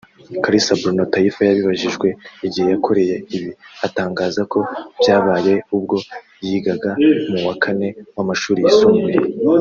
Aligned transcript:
Kalisa 0.43 0.71
Bruno 0.79 1.03
Taifa 1.13 1.41
yabajijwe 1.45 2.07
igihe 2.45 2.67
yakoreye 2.73 3.15
ibi 3.35 3.51
atangaza 3.85 4.41
ko 4.51 4.59
byabaye 4.99 5.53
ubwo 5.75 5.95
yigaga 6.45 6.91
mu 7.29 7.39
wa 7.47 7.55
kane 7.63 7.87
w’amashuri 8.15 8.59
yisumbuye 8.65 9.17